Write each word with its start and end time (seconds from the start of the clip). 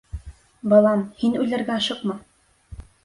—Балам, 0.73 1.03
һин 1.19 1.37
үлергә 1.43 1.75
ашыҡма! 1.77 2.17